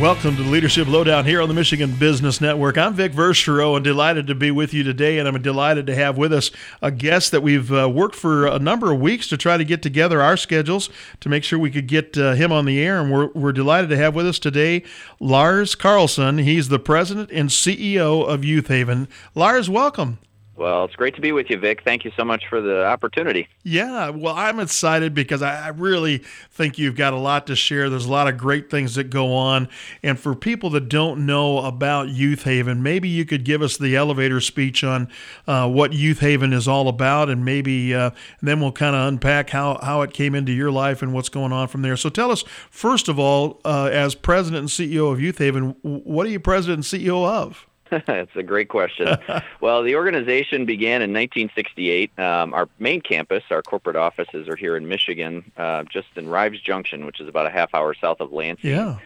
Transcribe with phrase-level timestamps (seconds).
[0.00, 2.78] Welcome to the Leadership Lowdown here on the Michigan Business Network.
[2.78, 5.18] I'm Vic Verchereau and delighted to be with you today.
[5.18, 8.60] And I'm delighted to have with us a guest that we've uh, worked for a
[8.60, 10.88] number of weeks to try to get together our schedules
[11.18, 13.00] to make sure we could get uh, him on the air.
[13.00, 14.84] And we're, we're delighted to have with us today
[15.18, 16.38] Lars Carlson.
[16.38, 19.08] He's the president and CEO of Youth Haven.
[19.34, 20.18] Lars, welcome.
[20.58, 21.82] Well, it's great to be with you, Vic.
[21.84, 23.46] Thank you so much for the opportunity.
[23.62, 26.18] Yeah, well, I'm excited because I really
[26.50, 27.88] think you've got a lot to share.
[27.88, 29.68] There's a lot of great things that go on.
[30.02, 33.94] And for people that don't know about Youth Haven, maybe you could give us the
[33.94, 35.08] elevator speech on
[35.46, 39.06] uh, what Youth Haven is all about, and maybe uh, and then we'll kind of
[39.06, 41.96] unpack how, how it came into your life and what's going on from there.
[41.96, 46.26] So tell us, first of all, uh, as president and CEO of Youth Haven, what
[46.26, 47.67] are you president and CEO of?
[48.06, 49.16] That's a great question.
[49.60, 52.18] well, the organization began in 1968.
[52.18, 56.60] Um, our main campus, our corporate offices, are here in Michigan, uh, just in Rives
[56.60, 58.70] Junction, which is about a half hour south of Lansing.
[58.70, 58.98] Yeah.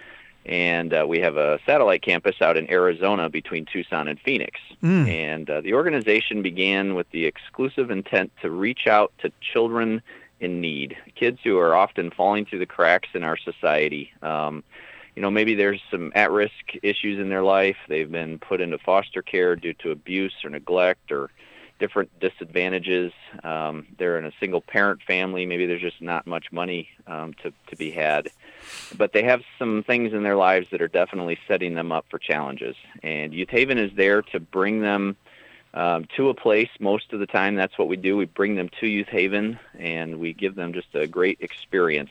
[0.45, 4.59] And uh, we have a satellite campus out in Arizona between Tucson and Phoenix.
[4.83, 5.09] Mm.
[5.09, 10.03] And uh, the organization began with the exclusive intent to reach out to children
[10.41, 14.13] in need, kids who are often falling through the cracks in our society.
[14.23, 14.65] Um,
[15.15, 17.77] you know, maybe there's some at-risk issues in their life.
[17.89, 21.31] They've been put into foster care due to abuse or neglect or
[21.79, 23.13] different disadvantages.
[23.43, 25.47] Um, they're in a single-parent family.
[25.47, 28.29] Maybe there's just not much money um, to to be had,
[28.97, 32.19] but they have some things in their lives that are definitely setting them up for
[32.19, 32.77] challenges.
[33.03, 35.17] And Youth Haven is there to bring them.
[35.75, 38.69] Um, to a place most of the time that's what we do we bring them
[38.79, 42.11] to youth haven and we give them just a great experience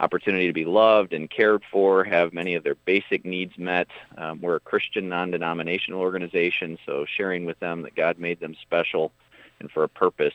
[0.00, 3.88] opportunity to be loved and cared for, have many of their basic needs met.
[4.18, 9.12] Um, we're a Christian non-denominational organization, so sharing with them that God made them special
[9.60, 10.34] and for a purpose.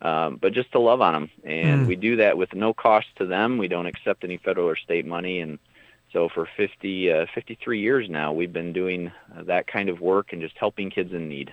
[0.00, 1.86] Um, but just to love on them, and mm.
[1.86, 3.58] we do that with no cost to them.
[3.58, 5.60] We don't accept any federal or state money, and
[6.12, 10.32] so for 50, uh, 53 years now, we've been doing uh, that kind of work
[10.32, 11.52] and just helping kids in need.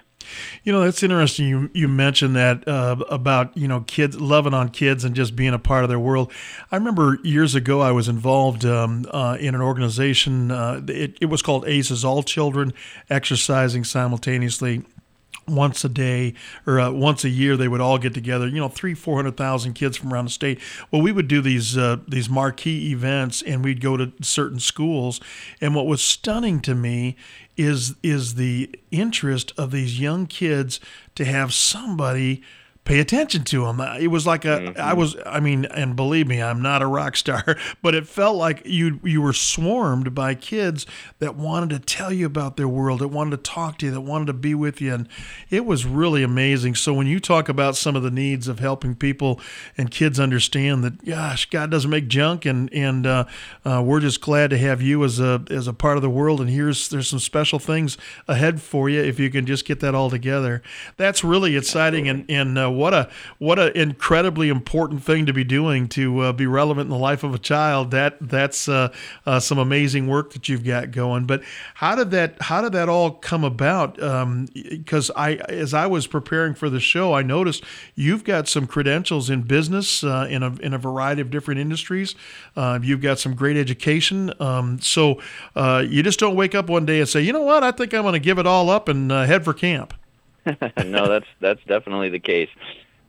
[0.64, 1.48] You know, that's interesting.
[1.48, 5.54] You you mentioned that uh, about you know kids loving on kids and just being
[5.54, 6.32] a part of their world.
[6.72, 10.52] I remember years ago I was involved um, uh, in an organization.
[10.52, 12.74] Uh, it, it was called ACES, All Children
[13.10, 14.84] Exercising Simultaneously
[15.50, 16.34] once a day
[16.66, 19.36] or uh, once a year they would all get together you know three four hundred
[19.36, 20.60] thousand kids from around the state
[20.92, 25.20] well we would do these uh, these marquee events and we'd go to certain schools
[25.60, 27.16] and what was stunning to me
[27.60, 30.80] is is the interest of these young kids
[31.16, 32.42] to have somebody
[32.90, 33.80] pay attention to him.
[33.80, 34.82] It was like a, mm-hmm.
[34.82, 38.36] I was, I mean, and believe me, I'm not a rock star, but it felt
[38.36, 40.88] like you you were swarmed by kids
[41.20, 44.02] that wanted to tell you about their world, that wanted to talk to you, that
[44.02, 45.08] wanted to be with you, and
[45.52, 46.74] it was really amazing.
[46.74, 49.40] So when you talk about some of the needs of helping people
[49.78, 53.26] and kids understand that, gosh, God doesn't make junk, and and uh,
[53.66, 56.42] uh, we're just glad to have you as a as a part of the world.
[56.42, 59.94] And here's there's some special things ahead for you if you can just get that
[59.94, 60.64] all together.
[60.98, 65.44] That's really exciting, and and uh, what a what an incredibly important thing to be
[65.44, 67.92] doing to uh, be relevant in the life of a child.
[67.92, 68.94] That that's uh,
[69.26, 71.26] uh, some amazing work that you've got going.
[71.26, 71.44] But
[71.76, 73.96] how did that how did that all come about?
[73.96, 77.64] Because um, I as I was preparing for the show, I noticed
[77.96, 82.16] you've got some credentials in business uh, in a in a variety of different industries.
[82.56, 84.34] Uh, you've got some great education.
[84.40, 85.22] Um, so
[85.56, 87.94] uh, you just don't wake up one day and say, you know what, I think
[87.94, 89.94] I'm going to give it all up and head for camp.
[90.86, 92.50] no, that's that's definitely the case.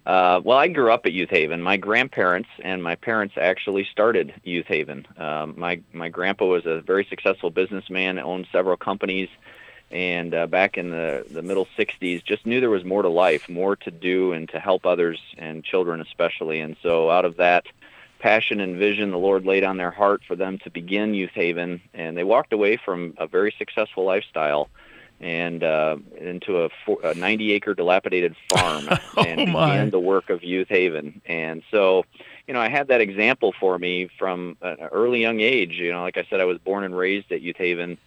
[0.06, 1.62] Uh, well, I grew up at Youth Haven.
[1.62, 5.06] My grandparents and my parents actually started Youth Haven.
[5.18, 9.28] Um, my my grandpa was a very successful businessman, owned several companies,
[9.90, 13.48] and uh, back in the the middle '60s, just knew there was more to life,
[13.48, 16.60] more to do, and to help others and children especially.
[16.60, 17.66] And so, out of that
[18.20, 21.82] passion and vision, the Lord laid on their heart for them to begin Youth Haven,
[21.92, 24.70] and they walked away from a very successful lifestyle
[25.20, 26.70] and uh, into a,
[27.04, 28.86] a 90 acre dilapidated farm
[29.16, 31.20] oh and began the work of Youth Haven.
[31.26, 32.04] And so,
[32.46, 35.72] you know, I had that example for me from an early young age.
[35.72, 37.98] You know, like I said, I was born and raised at Youth Haven.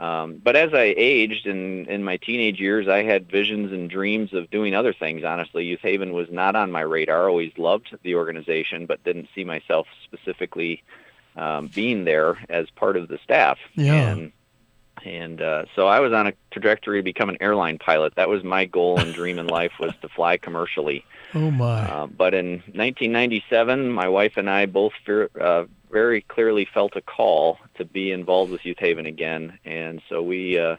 [0.00, 4.32] Um, but as I aged in, in my teenage years, I had visions and dreams
[4.32, 5.22] of doing other things.
[5.22, 7.28] Honestly, Youth Haven was not on my radar.
[7.28, 10.82] Always loved the organization, but didn't see myself specifically
[11.36, 13.58] um, being there as part of the staff.
[13.76, 13.94] Yeah.
[13.94, 14.32] And
[15.04, 18.14] and uh, so I was on a trajectory to become an airline pilot.
[18.16, 21.04] That was my goal and dream in life was to fly commercially.
[21.36, 21.82] Oh my!
[21.82, 27.00] Uh, but in 1997, my wife and I both fear, uh, very clearly felt a
[27.00, 30.76] call to be involved with Youth Haven again, and so we uh,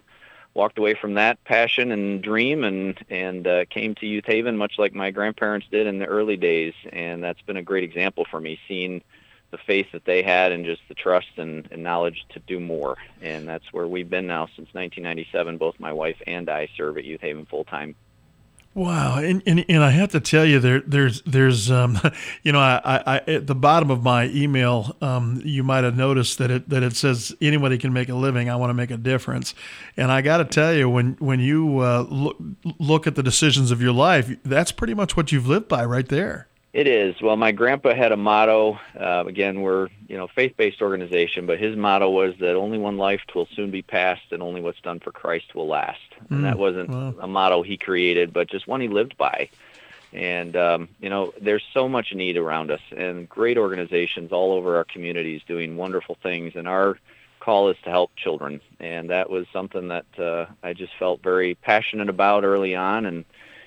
[0.56, 4.80] walked away from that passion and dream and and uh, came to Youth Haven, much
[4.80, 6.74] like my grandparents did in the early days.
[6.92, 9.04] And that's been a great example for me, seeing
[9.52, 12.98] the faith that they had and just the trust and, and, knowledge to do more.
[13.22, 15.58] And that's where we've been now since 1997.
[15.58, 17.96] Both my wife and I serve at Youth Haven full time.
[18.76, 21.98] Wow, and, and, and I have to tell you, there there's there's um,
[22.44, 26.40] you know, I, I, at the bottom of my email, um, you might have noticed
[26.40, 28.50] that it that it says anybody can make a living.
[28.50, 29.56] I want to make a difference,
[29.96, 32.36] and I got to tell you, when when you uh, look
[32.78, 36.10] look at the decisions of your life, that's pretty much what you've lived by right
[36.10, 36.50] there.
[36.76, 37.22] It is.
[37.22, 38.78] Well, my grandpa had a motto.
[39.00, 43.22] Uh, again, we're you know faith-based organization, but his motto was that only one life
[43.34, 46.02] will soon be passed, and only what's done for Christ will last.
[46.30, 47.14] And mm, that wasn't wow.
[47.22, 49.48] a motto he created, but just one he lived by.
[50.12, 54.76] And um, you know, there's so much need around us, and great organizations all over
[54.76, 56.58] our communities doing wonderful things.
[56.58, 57.00] And our
[57.40, 61.56] call is to help children, and that was something that uh, I just felt very
[61.56, 63.24] passionate about early on, and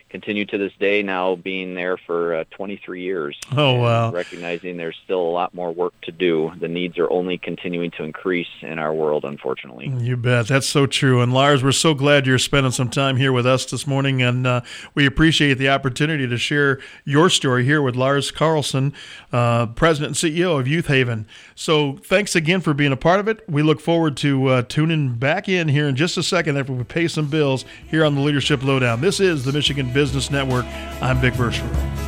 [0.09, 3.39] continue to this day now being there for uh, 23 years.
[3.57, 4.11] Oh, wow.
[4.11, 6.53] Recognizing there's still a lot more work to do.
[6.61, 9.89] The needs are only continuing to increase in our world, unfortunately.
[9.89, 10.49] You bet.
[10.49, 11.21] That's so true.
[11.21, 14.23] And Lars, we're so glad you're spending some time here with us this morning.
[14.23, 14.61] And uh,
[14.95, 18.95] we appreciate the opportunity to share your story here with Lars Carlson,
[19.33, 21.27] uh, President and CEO of Youth Haven.
[21.55, 23.45] So thanks again for being a part of it.
[23.49, 26.85] We look forward to uh, tuning back in here in just a second after we
[26.85, 29.01] pay some bills here on the Leadership Lowdown.
[29.01, 30.65] This is the Michigan Business Network.
[31.03, 32.08] I'm Vic Verchereau.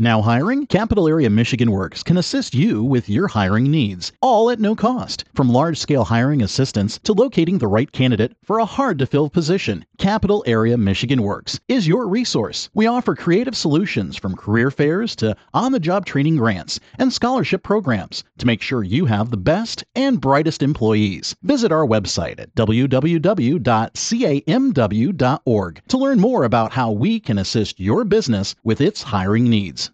[0.00, 0.66] Now hiring?
[0.66, 5.24] Capital Area Michigan Works can assist you with your hiring needs, all at no cost.
[5.34, 9.28] From large scale hiring assistance to locating the right candidate for a hard to fill
[9.28, 12.70] position, Capital Area Michigan Works is your resource.
[12.74, 17.64] We offer creative solutions from career fairs to on the job training grants and scholarship
[17.64, 21.34] programs to make sure you have the best and brightest employees.
[21.42, 23.02] Visit our website at www.camw.org
[25.88, 29.87] to learn more about how we can assist your business with its hiring needs.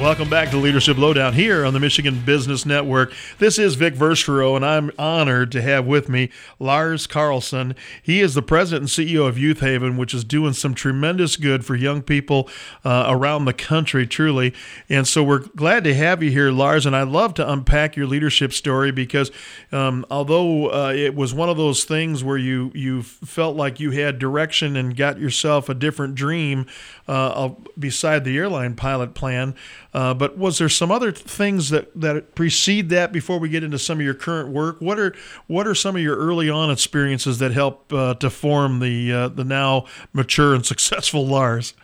[0.00, 3.12] Welcome back to Leadership Lowdown here on the Michigan Business Network.
[3.38, 7.76] This is Vic Verchereau, and I'm honored to have with me Lars Carlson.
[8.02, 11.66] He is the president and CEO of Youth Haven, which is doing some tremendous good
[11.66, 12.48] for young people
[12.82, 14.54] uh, around the country, truly.
[14.88, 16.86] And so we're glad to have you here, Lars.
[16.86, 19.30] And I'd love to unpack your leadership story because
[19.70, 23.90] um, although uh, it was one of those things where you you felt like you
[23.90, 26.64] had direction and got yourself a different dream
[27.06, 29.54] uh, beside the airline pilot plan.
[29.92, 33.78] Uh, but was there some other things that, that precede that before we get into
[33.78, 34.80] some of your current work?
[34.80, 35.14] What are
[35.46, 39.28] what are some of your early on experiences that help uh, to form the uh,
[39.28, 41.74] the now mature and successful Lars?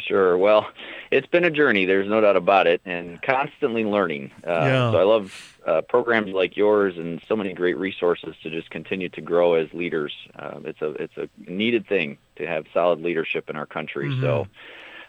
[0.00, 0.36] Sure.
[0.36, 0.66] Well,
[1.10, 1.84] it's been a journey.
[1.84, 4.32] There's no doubt about it, and constantly learning.
[4.46, 4.90] Uh, yeah.
[4.90, 9.08] So I love uh, programs like yours and so many great resources to just continue
[9.10, 10.12] to grow as leaders.
[10.36, 14.08] Uh, it's a it's a needed thing to have solid leadership in our country.
[14.08, 14.22] Mm-hmm.
[14.22, 14.46] So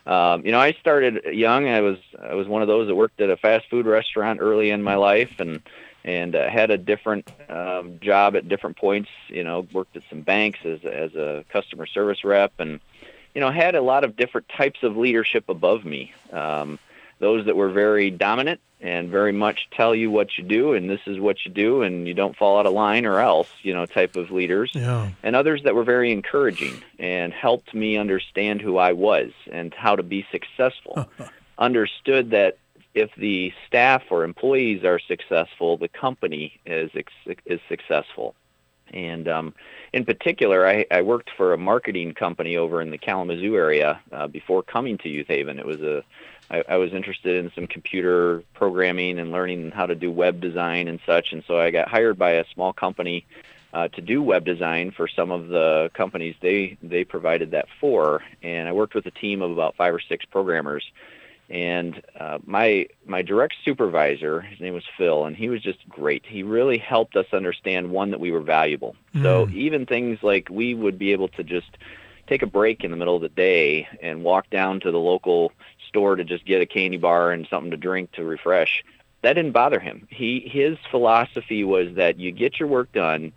[0.06, 1.68] um, you know, I started young.
[1.68, 4.70] I was I was one of those that worked at a fast food restaurant early
[4.70, 5.62] in my life, and
[6.04, 9.10] and uh, had a different um, job at different points.
[9.28, 12.80] You know, worked at some banks as as a customer service rep, and
[13.34, 16.14] you know, had a lot of different types of leadership above me.
[16.32, 16.80] Um,
[17.20, 21.00] those that were very dominant and very much tell you what you do and this
[21.08, 23.86] is what you do and you don't fall out of line or else you know
[23.86, 25.10] type of leaders yeah.
[25.24, 29.96] and others that were very encouraging and helped me understand who i was and how
[29.96, 31.08] to be successful
[31.58, 32.58] understood that
[32.94, 36.92] if the staff or employees are successful the company is
[37.46, 38.36] is successful
[38.94, 39.54] and um,
[39.94, 44.28] in particular, I, I worked for a marketing company over in the Kalamazoo area uh,
[44.28, 45.60] before coming to Youth Haven.
[45.60, 46.04] It was a
[46.50, 50.88] I, I was interested in some computer programming and learning how to do web design
[50.88, 51.34] and such.
[51.34, 53.26] And so I got hired by a small company
[53.74, 58.24] uh, to do web design for some of the companies they they provided that for.
[58.42, 60.90] And I worked with a team of about five or six programmers.
[61.50, 66.26] And uh, my my direct supervisor, his name was Phil, and he was just great.
[66.26, 68.96] He really helped us understand one that we were valuable.
[69.14, 69.22] Mm.
[69.22, 71.70] So even things like we would be able to just
[72.28, 75.52] take a break in the middle of the day and walk down to the local
[75.88, 78.84] store to just get a candy bar and something to drink to refresh.
[79.22, 80.08] That didn't bother him.
[80.10, 83.32] He his philosophy was that you get your work done,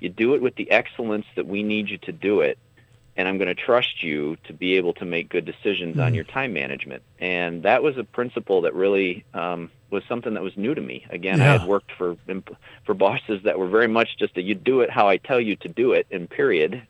[0.00, 2.58] you do it with the excellence that we need you to do it,
[3.16, 6.06] and I'm going to trust you to be able to make good decisions mm-hmm.
[6.06, 7.02] on your time management.
[7.18, 11.06] And that was a principle that really um, was something that was new to me.
[11.10, 11.54] Again, yeah.
[11.54, 12.16] I had worked for
[12.84, 15.56] for bosses that were very much just a you do it how I tell you
[15.56, 16.82] to do it, and period.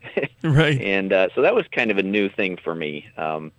[0.43, 0.81] right.
[0.95, 3.07] And uh, so that was kind of a new thing for me.
[3.17, 3.53] Um,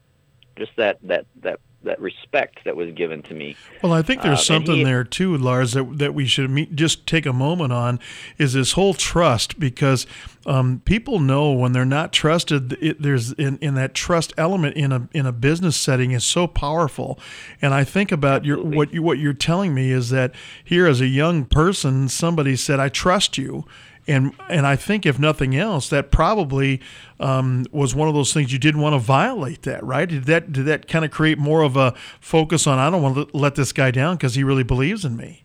[0.58, 3.56] just that that that that respect that was given to me.
[3.82, 6.76] Well, I think there's uh, something he, there too, Lars, that that we should meet,
[6.76, 8.00] just take a moment on
[8.38, 10.06] is this whole trust because
[10.46, 12.74] um, people know when they're not trusted.
[12.82, 16.48] It, there's in, in that trust element in a in a business setting is so
[16.48, 17.20] powerful,
[17.62, 21.02] and I think about your what you what you're telling me is that here as
[21.02, 23.66] a young person, somebody said, "I trust you."
[24.08, 26.82] And and I think if nothing else, that probably
[27.20, 29.64] um, was one of those things you didn't want to violate.
[29.64, 30.08] That right?
[30.08, 33.16] Did that did that kind of create more of a focus on I don't want
[33.16, 35.45] to let this guy down because he really believes in me?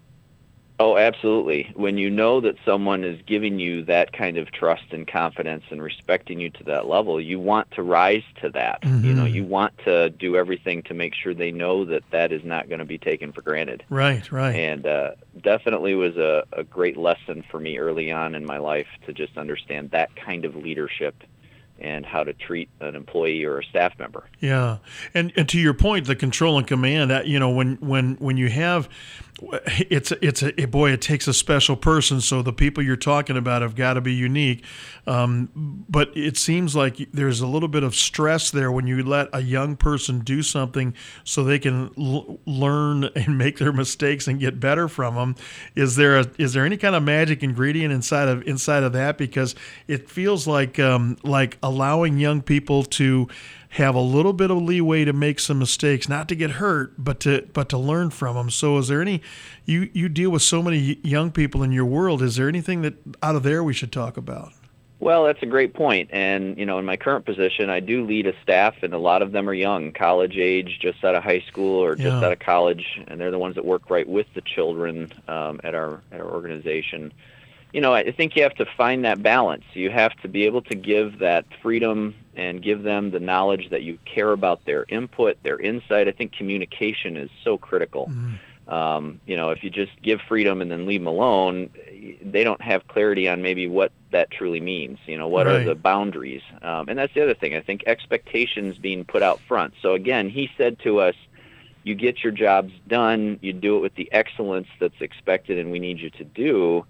[0.81, 1.71] Oh, absolutely.
[1.75, 5.83] When you know that someone is giving you that kind of trust and confidence and
[5.83, 8.81] respecting you to that level, you want to rise to that.
[8.81, 9.05] Mm-hmm.
[9.07, 9.35] You know, mm-hmm.
[9.35, 12.79] you want to do everything to make sure they know that that is not going
[12.79, 13.85] to be taken for granted.
[13.91, 14.57] Right, right.
[14.57, 15.11] And uh,
[15.43, 19.37] definitely was a, a great lesson for me early on in my life to just
[19.37, 21.15] understand that kind of leadership
[21.81, 24.25] and how to treat an employee or a staff member.
[24.41, 24.79] Yeah,
[25.15, 27.11] and and to your point, the control and command.
[27.11, 28.89] That you know, when when when you have
[29.91, 32.21] it's it's a boy it takes a special person.
[32.21, 34.65] So the people you're talking about have got to be unique.
[35.07, 39.29] Um, but it seems like there's a little bit of stress there when you let
[39.33, 40.95] a young person do something
[41.25, 45.35] so they can l- learn and make their mistakes and get better from them
[45.75, 49.19] is there a, is there any kind of magic ingredient inside of inside of that?
[49.19, 49.55] Because
[49.89, 53.29] it feels like um, like allowing young people to
[53.71, 57.21] have a little bit of leeway to make some mistakes, not to get hurt, but
[57.21, 58.51] to but to learn from them.
[58.51, 59.23] So, is there any
[59.65, 62.21] you you deal with so many young people in your world?
[62.21, 64.53] Is there anything that out of there we should talk about?
[64.99, 66.11] Well, that's a great point.
[66.13, 69.23] And, you know, in my current position, I do lead a staff, and a lot
[69.23, 72.23] of them are young, college age, just out of high school or just yeah.
[72.23, 75.75] out of college, and they're the ones that work right with the children um, at
[75.75, 77.15] our at our organization.
[77.73, 79.65] You know, I think you have to find that balance.
[79.75, 83.83] You have to be able to give that freedom and give them the knowledge that
[83.83, 86.09] you care about their input, their insight.
[86.09, 88.07] I think communication is so critical.
[88.07, 88.73] Mm-hmm.
[88.73, 91.71] Um, you know, if you just give freedom and then leave them alone,
[92.23, 94.99] they don't have clarity on maybe what that truly means.
[95.07, 95.57] You know, what right.
[95.57, 96.43] are the boundaries?
[96.63, 97.55] Um, and that's the other thing.
[97.55, 99.75] I think expectations being put out front.
[99.83, 101.17] So again, he said to us,
[101.83, 103.41] "You get your jobs done.
[103.43, 106.87] You do it with the excellence that's expected, and we need you to do."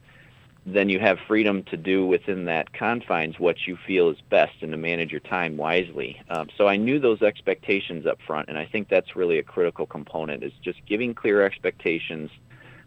[0.67, 4.73] Then you have freedom to do within that confines what you feel is best and
[4.73, 6.21] to manage your time wisely.
[6.29, 9.87] Um, so I knew those expectations up front, and I think that's really a critical
[9.87, 12.31] component is just giving clear expectations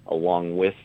[0.07, 0.75] along with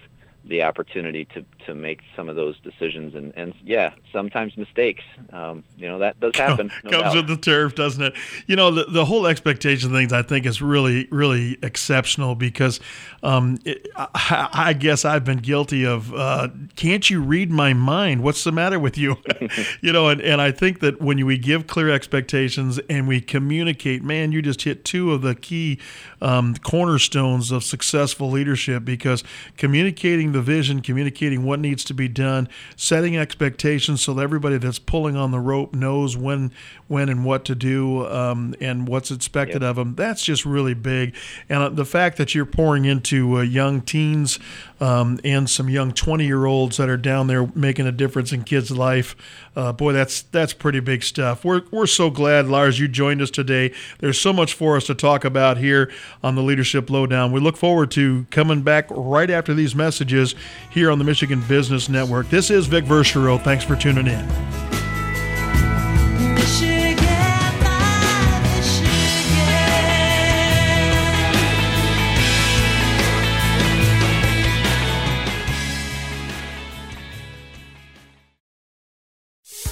[0.45, 5.05] the opportunity to to make some of those decisions and and yeah sometimes mistakes.
[5.33, 7.17] Um, you know that does happen no comes doubt.
[7.17, 8.15] with the turf doesn't it?
[8.47, 12.81] You know the, the whole expectation things i think is really really exceptional because
[13.23, 18.23] um, it, I, I, guess i've been guilty of uh, can't you read my mind?
[18.23, 19.17] What's the matter with you?
[19.81, 24.03] You know and, and i think that when we give clear expectations and we communicate
[24.03, 25.79] man you just hit two of the key
[26.21, 29.23] um, cornerstones of successful leadership because
[29.57, 34.79] communicating the vision communicating what needs to be done, setting expectations so that everybody that's
[34.79, 36.53] pulling on the rope knows when,
[36.87, 39.71] when and what to do, um, and what's expected yep.
[39.71, 39.95] of them.
[39.95, 41.15] That's just really big.
[41.49, 44.39] And uh, the fact that you're pouring into uh, young teens
[44.81, 48.45] um, and some young 20 year olds that are down there making a difference in
[48.45, 49.17] kids' life,
[49.59, 51.45] uh, boy, that's that's pretty big stuff.
[51.45, 53.73] We're we're so glad, Lars, you joined us today.
[53.99, 55.91] There's so much for us to talk about here
[56.23, 57.33] on the Leadership Lowdown.
[57.33, 60.37] We look forward to coming back right after these messages
[60.71, 62.31] here on the Michigan Business Network.
[62.31, 63.43] This is Vic Verchereau.
[63.43, 64.68] Thanks for tuning in.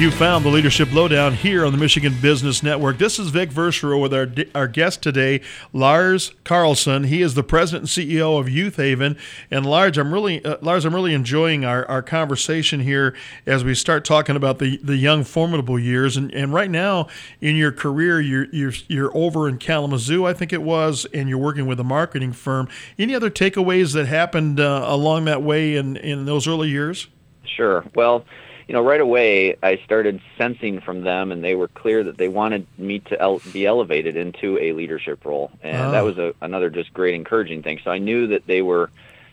[0.00, 2.96] You found the Leadership Lowdown here on the Michigan Business Network.
[2.96, 5.42] This is Vic Verchereau with our our guest today,
[5.74, 7.04] Lars Carlson.
[7.04, 9.18] He is the president and CEO of Youth Haven.
[9.50, 13.14] And Lars, I'm really uh, Lars, I'm really enjoying our, our conversation here
[13.44, 16.16] as we start talking about the, the young formidable years.
[16.16, 17.06] And, and right now
[17.42, 21.36] in your career, you're, you're you're over in Kalamazoo, I think it was, and you're
[21.36, 22.70] working with a marketing firm.
[22.98, 27.06] Any other takeaways that happened uh, along that way in in those early years?
[27.44, 27.84] Sure.
[27.94, 28.24] Well
[28.70, 32.28] you know, right away I started sensing from them, and they were clear that they
[32.28, 35.90] wanted me to el- be elevated into a leadership role, and oh.
[35.90, 37.80] that was a, another just great encouraging thing.
[37.82, 38.92] So I knew that they were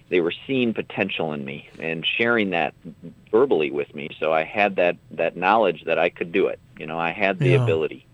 [0.10, 2.74] they were seeing potential in me and sharing that
[3.30, 4.10] verbally with me.
[4.20, 6.60] So I had that that knowledge that I could do it.
[6.80, 7.62] You know, I had the yeah.
[7.62, 8.07] ability.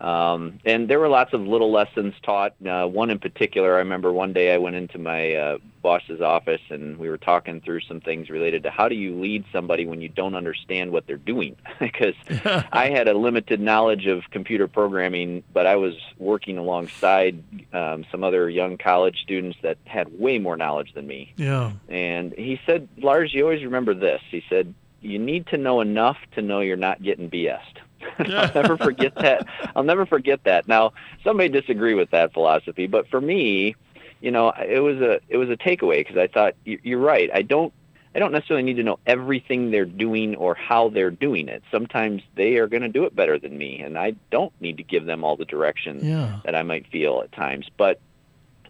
[0.00, 2.54] Um, and there were lots of little lessons taught.
[2.66, 6.60] Uh, one in particular, I remember one day I went into my uh, boss's office
[6.68, 10.00] and we were talking through some things related to how do you lead somebody when
[10.00, 11.56] you don't understand what they're doing?
[11.80, 12.14] because
[12.72, 18.24] I had a limited knowledge of computer programming, but I was working alongside um, some
[18.24, 21.32] other young college students that had way more knowledge than me.
[21.36, 21.72] Yeah.
[21.88, 24.20] And he said, Lars, you always remember this.
[24.30, 24.74] He said,
[25.04, 27.80] you need to know enough to know you're not getting BS'd.
[28.18, 29.46] I'll never forget that.
[29.74, 30.68] I'll never forget that.
[30.68, 30.92] Now,
[31.22, 33.76] some may disagree with that philosophy, but for me,
[34.20, 37.30] you know, it was a it was a takeaway because I thought you're right.
[37.32, 37.72] I don't
[38.14, 41.62] I don't necessarily need to know everything they're doing or how they're doing it.
[41.70, 44.84] Sometimes they are going to do it better than me, and I don't need to
[44.84, 46.38] give them all the direction yeah.
[46.44, 47.68] that I might feel at times.
[47.76, 48.00] But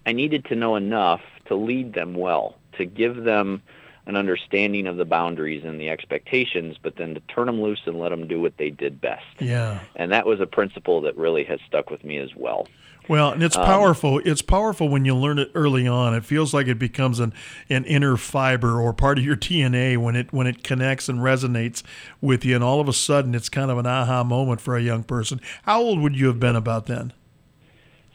[0.06, 3.62] I needed to know enough to lead them well, to give them
[4.06, 7.98] an understanding of the boundaries and the expectations, but then to turn them loose and
[7.98, 9.24] let them do what they did best.
[9.40, 9.80] Yeah.
[9.96, 12.66] And that was a principle that really has stuck with me as well.
[13.08, 14.20] Well, and it's um, powerful.
[14.24, 16.14] It's powerful when you learn it early on.
[16.14, 17.34] It feels like it becomes an,
[17.68, 21.82] an inner fiber or part of your DNA when it when it connects and resonates
[22.20, 24.82] with you, and all of a sudden it's kind of an aha moment for a
[24.82, 25.40] young person.
[25.64, 27.12] How old would you have been about then?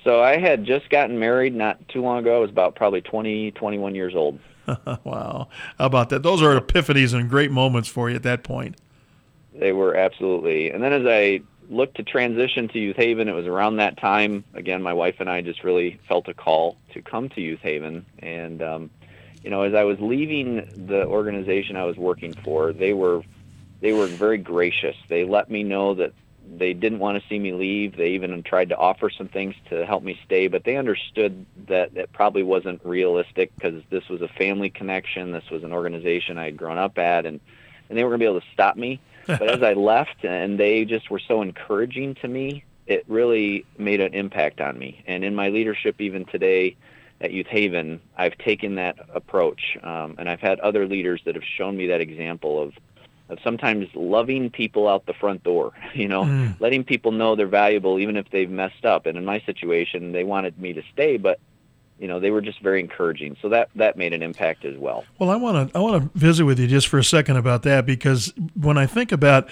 [0.03, 2.38] So I had just gotten married not too long ago.
[2.38, 4.39] I was about probably 20, 21 years old.
[5.04, 5.48] wow.
[5.78, 6.24] How about that?
[6.24, 8.78] Those are epiphanies and great moments for you at that point.
[9.54, 10.72] They were absolutely.
[10.72, 14.44] And then as I looked to transition to Youth Haven, it was around that time.
[14.54, 18.06] Again, my wife and I just really felt a call to come to Youth Haven.
[18.20, 18.90] And, um,
[19.44, 23.24] you know, as I was leaving the organization I was working for, they were
[23.82, 24.96] they were very gracious.
[25.08, 26.14] They let me know that
[26.57, 27.96] they didn't want to see me leave.
[27.96, 31.96] They even tried to offer some things to help me stay, but they understood that
[31.96, 35.31] it probably wasn't realistic because this was a family connection.
[35.31, 37.40] This was an organization I had grown up at, and
[37.90, 39.00] and they were going to be able to stop me.
[39.25, 44.01] But as I left, and they just were so encouraging to me, it really made
[44.01, 45.03] an impact on me.
[45.07, 46.75] And in my leadership, even today
[47.22, 51.44] at Youth Haven, I've taken that approach, um, and I've had other leaders that have
[51.44, 52.74] shown me that example of
[53.44, 56.59] sometimes loving people out the front door, you know, mm.
[56.59, 59.05] letting people know they're valuable even if they've messed up.
[59.05, 61.39] And in my situation, they wanted me to stay, but
[62.00, 63.35] you know they were just very encouraging.
[63.42, 65.03] So that that made an impact as well.
[65.18, 67.64] Well i want to i want to visit with you just for a second about
[67.64, 69.50] that because when i think about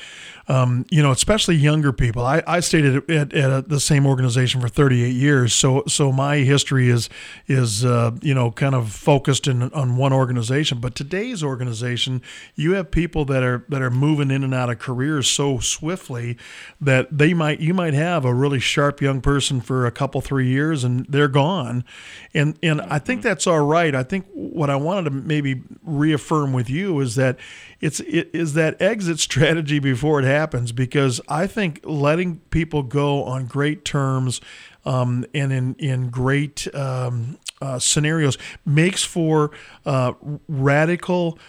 [0.47, 4.61] um, you know especially younger people i, I stayed at, at, at, the same organization
[4.61, 5.53] for 38 years.
[5.53, 7.09] So so my history is
[7.47, 10.79] is uh, you know kind of focused in on one organization.
[10.79, 12.21] But today's organization
[12.55, 16.37] you have people that are that are moving in and out of careers so swiftly
[16.79, 20.47] that they might you might have a really sharp young person for a couple three
[20.47, 21.83] years and they're gone
[22.37, 23.93] and and I think that's all right.
[23.95, 27.37] I think what I wanted to maybe reaffirm with you is that
[27.81, 33.23] it's it is that exit strategy before it happens because I think letting people go
[33.23, 34.39] on great terms
[34.85, 39.51] um, and in in great um, uh, scenarios makes for
[39.85, 40.13] uh,
[40.47, 41.39] radical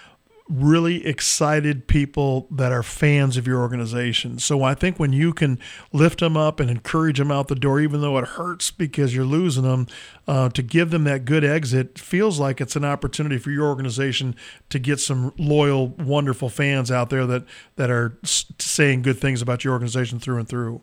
[0.48, 4.38] really excited people that are fans of your organization.
[4.38, 5.58] So I think when you can
[5.92, 9.24] lift them up and encourage them out the door, even though it hurts because you're
[9.24, 9.86] losing them,
[10.26, 14.34] uh, to give them that good exit feels like it's an opportunity for your organization
[14.70, 17.44] to get some loyal, wonderful fans out there that
[17.76, 20.80] that are saying good things about your organization through and through.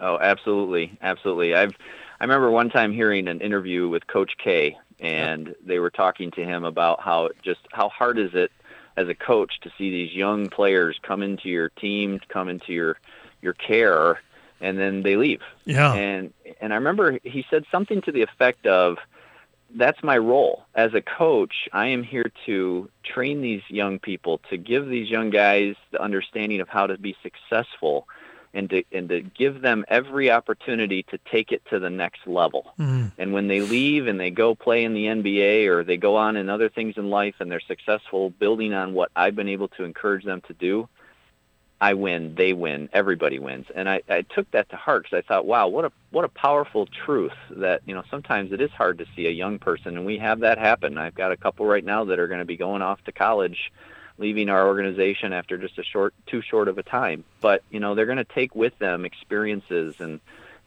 [0.00, 1.54] Oh, absolutely, absolutely.
[1.54, 1.74] I've
[2.20, 6.44] I remember one time hearing an interview with Coach K, and they were talking to
[6.44, 8.50] him about how just how hard is it
[8.98, 12.98] as a coach to see these young players come into your team, come into your
[13.40, 14.20] your care,
[14.60, 15.42] and then they leave.
[15.64, 15.94] Yeah.
[15.94, 18.98] And and I remember he said something to the effect of,
[19.70, 21.68] "That's my role as a coach.
[21.72, 26.60] I am here to train these young people to give these young guys the understanding
[26.60, 28.08] of how to be successful."
[28.54, 32.72] And to and to give them every opportunity to take it to the next level.
[32.78, 33.12] Mm.
[33.18, 36.36] And when they leave and they go play in the NBA or they go on
[36.36, 39.84] in other things in life and they're successful building on what I've been able to
[39.84, 40.88] encourage them to do,
[41.80, 43.66] I win, they win, everybody wins.
[43.72, 46.28] And I, I took that to heart because I thought, wow, what a what a
[46.28, 50.04] powerful truth that you know sometimes it is hard to see a young person, and
[50.04, 50.98] we have that happen.
[50.98, 53.70] I've got a couple right now that are going to be going off to college,
[54.18, 57.24] leaving our organization after just a short, too short of a time.
[57.40, 60.20] But you know they're going to take with them experiences and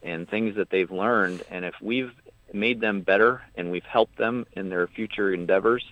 [0.03, 2.11] and things that they've learned, and if we've
[2.53, 5.83] made them better and we've helped them in their future endeavors,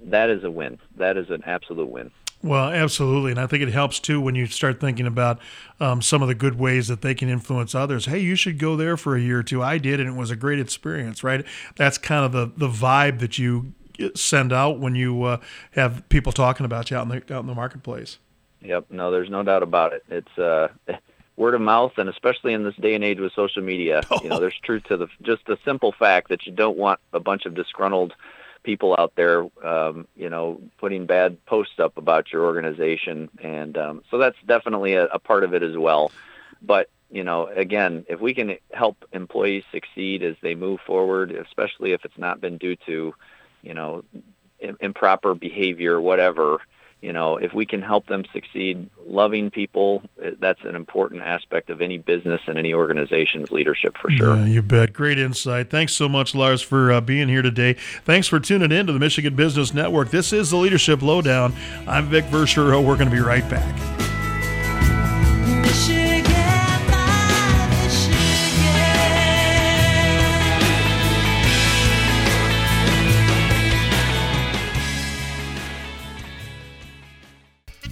[0.00, 0.78] that is a win.
[0.96, 2.10] That is an absolute win.
[2.42, 3.32] Well, absolutely.
[3.32, 5.40] And I think it helps too when you start thinking about
[5.78, 8.06] um, some of the good ways that they can influence others.
[8.06, 9.62] Hey, you should go there for a year or two.
[9.62, 11.44] I did, and it was a great experience, right?
[11.76, 13.74] That's kind of the, the vibe that you
[14.14, 15.40] send out when you uh,
[15.72, 18.18] have people talking about you out in the, out in the marketplace.
[18.62, 18.86] Yep.
[18.90, 20.04] No, there's no doubt about it.
[20.08, 20.68] It's uh,
[21.36, 24.20] word of mouth, and especially in this day and age with social media, oh.
[24.22, 27.20] you know, there's truth to the just the simple fact that you don't want a
[27.20, 28.14] bunch of disgruntled–
[28.62, 34.02] people out there, um, you know, putting bad posts up about your organization, and um,
[34.10, 36.12] so that's definitely a, a part of it as well.
[36.62, 41.92] But you know, again, if we can help employees succeed as they move forward, especially
[41.92, 43.14] if it's not been due to,
[43.62, 44.04] you know,
[44.80, 46.60] improper behavior, whatever,
[47.00, 51.70] you know, if we can help them succeed, loving people, eh, that's an important aspect
[51.70, 54.36] of any business and any organization's leadership for sure.
[54.36, 54.92] Yeah, you bet.
[54.92, 55.70] Great insight.
[55.70, 57.74] Thanks so much, Lars, for uh, being here today.
[58.04, 60.10] Thanks for tuning in to the Michigan Business Network.
[60.10, 61.54] This is the Leadership Lowdown.
[61.86, 62.84] I'm Vic Verchereau.
[62.84, 63.89] We're going to be right back.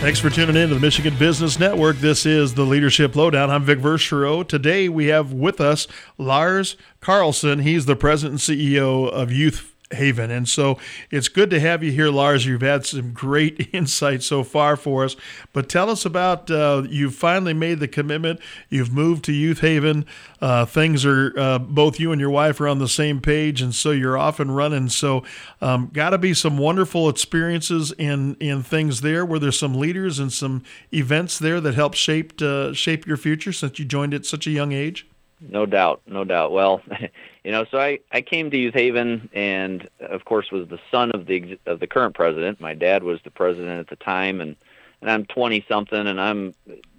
[0.00, 1.96] Thanks for tuning in to the Michigan Business Network.
[1.96, 3.50] This is the Leadership Lowdown.
[3.50, 4.46] I'm Vic Verchereau.
[4.46, 7.58] Today we have with us Lars Carlson.
[7.58, 10.30] He's the president and CEO of Youth Haven.
[10.30, 10.78] And so
[11.10, 12.44] it's good to have you here, Lars.
[12.44, 15.16] You've had some great insight so far for us.
[15.52, 18.40] But tell us about uh, you've finally made the commitment.
[18.68, 20.04] You've moved to Youth Haven.
[20.40, 23.74] Uh, things are uh, both you and your wife are on the same page, and
[23.74, 24.88] so you're off and running.
[24.88, 25.24] So,
[25.60, 29.24] um, got to be some wonderful experiences in in things there.
[29.24, 33.52] Were there some leaders and some events there that helped shape uh, shape your future
[33.52, 35.06] since you joined at such a young age?
[35.40, 36.52] No doubt, no doubt.
[36.52, 36.82] Well,
[37.48, 41.12] you know, so I I came to Youth Haven, and of course was the son
[41.12, 42.60] of the of the current president.
[42.60, 44.54] My dad was the president at the time, and
[45.00, 46.52] and I'm 20 something, and I'm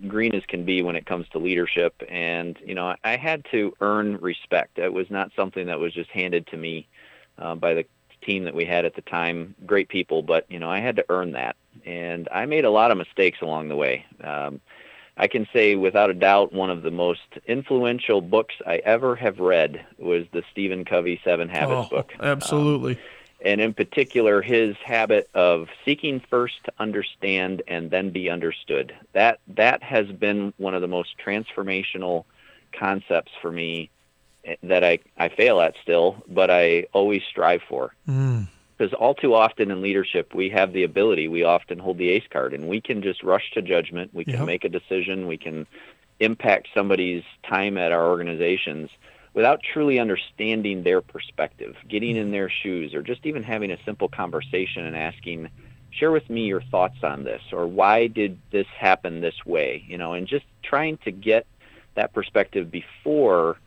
[0.07, 2.01] green as can be when it comes to leadership.
[2.09, 4.79] And you know, I had to earn respect.
[4.79, 6.87] It was not something that was just handed to me
[7.37, 7.85] uh, by the
[8.23, 9.53] team that we had at the time.
[9.67, 12.89] Great people, but you know, I had to earn that, and I made a lot
[12.89, 14.03] of mistakes along the way.
[14.23, 14.61] Um,
[15.19, 19.39] I can say without a doubt one of the most influential books I ever have
[19.39, 22.13] read was the Stephen Covey Seven Habits oh, book.
[22.21, 22.93] Absolutely.
[22.93, 23.01] Um,
[23.45, 28.93] and in particular, his habit of seeking first to understand and then be understood.
[29.11, 32.23] That that has been one of the most transformational
[32.71, 33.89] concepts for me
[34.45, 37.93] eh, that I, I fail at still, but I always strive for.
[38.07, 38.47] Mm
[38.79, 42.23] because all too often in leadership we have the ability we often hold the ace
[42.29, 44.13] card and we can just rush to judgment.
[44.13, 44.45] We can yep.
[44.45, 45.27] make a decision.
[45.27, 45.67] We can
[46.19, 48.89] impact somebody's time at our organizations
[49.33, 54.07] without truly understanding their perspective getting in their shoes or just even having a simple
[54.07, 55.49] conversation and asking
[55.91, 59.83] share with me your thoughts on this or why did this happen this way?
[59.87, 61.45] You know and just trying to get
[61.95, 63.57] that perspective before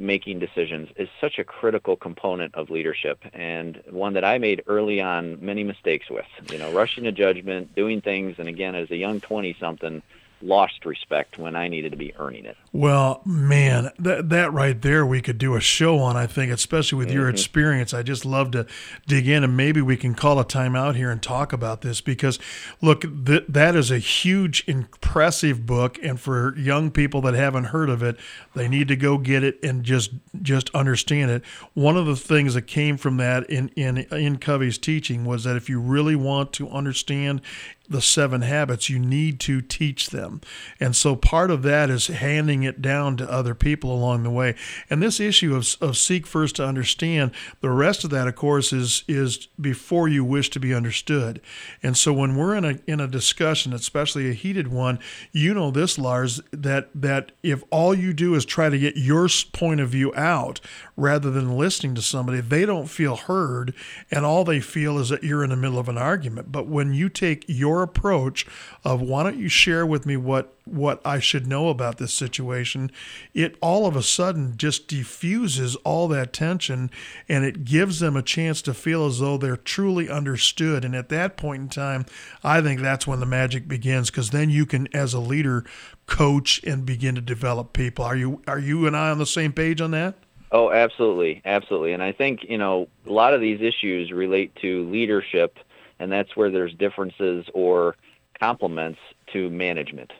[0.00, 5.00] making decisions is such a critical component of leadership and one that I made early
[5.00, 6.24] on many mistakes with.
[6.50, 10.02] You know, rushing to judgment, doing things, and again, as a young 20 something,
[10.42, 12.56] lost respect when I needed to be earning it.
[12.72, 16.98] Well, man, that that right there we could do a show on, I think, especially
[16.98, 17.18] with mm-hmm.
[17.18, 17.92] your experience.
[17.92, 18.66] I just love to
[19.06, 22.00] dig in and maybe we can call a time out here and talk about this
[22.00, 22.38] because
[22.80, 27.90] look, th- that is a huge impressive book and for young people that haven't heard
[27.90, 28.16] of it,
[28.54, 31.44] they need to go get it and just just understand it.
[31.74, 35.56] One of the things that came from that in in in Covey's teaching was that
[35.56, 37.42] if you really want to understand
[37.90, 40.40] the seven habits, you need to teach them.
[40.78, 44.54] And so part of that is handing it down to other people along the way.
[44.88, 48.72] And this issue of, of seek first to understand, the rest of that, of course,
[48.72, 51.40] is is before you wish to be understood.
[51.82, 55.00] And so when we're in a in a discussion, especially a heated one,
[55.32, 59.28] you know this, Lars, that that if all you do is try to get your
[59.52, 60.60] point of view out
[60.96, 63.74] rather than listening to somebody, they don't feel heard,
[64.10, 66.52] and all they feel is that you're in the middle of an argument.
[66.52, 68.46] But when you take your approach
[68.84, 72.92] of why don't you share with me what what I should know about this situation,
[73.34, 76.90] it all of a sudden just diffuses all that tension
[77.28, 80.84] and it gives them a chance to feel as though they're truly understood.
[80.84, 82.06] And at that point in time,
[82.44, 85.64] I think that's when the magic begins because then you can, as a leader,
[86.06, 88.04] coach and begin to develop people.
[88.04, 90.14] Are you are you and I on the same page on that?
[90.52, 91.92] Oh, absolutely, absolutely.
[91.92, 95.58] And I think you know a lot of these issues relate to leadership,
[96.00, 97.94] and that's where there's differences or
[98.40, 98.98] complements
[99.32, 100.12] to management.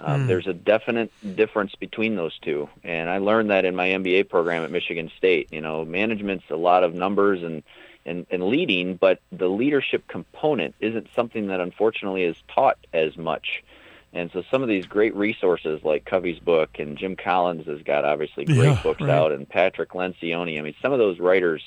[0.00, 0.26] Um, mm.
[0.28, 4.62] There's a definite difference between those two, and I learned that in my MBA program
[4.62, 5.52] at Michigan State.
[5.52, 7.62] You know, management's a lot of numbers and
[8.06, 13.64] and, and leading, but the leadership component isn't something that unfortunately is taught as much.
[14.12, 18.04] And so some of these great resources like Covey's book and Jim Collins has got
[18.04, 19.10] obviously great yeah, books right.
[19.10, 20.56] out and Patrick Lencioni.
[20.56, 21.62] I mean, some of those writers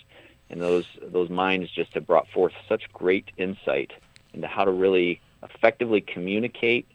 [0.50, 3.92] and those those minds just have brought forth such great insight
[4.34, 6.88] into how to really effectively communicate